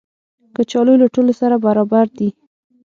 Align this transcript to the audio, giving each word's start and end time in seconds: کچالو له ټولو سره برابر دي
کچالو 0.55 0.93
له 1.01 1.07
ټولو 1.15 1.33
سره 1.41 1.55
برابر 1.65 2.05
دي 2.17 2.29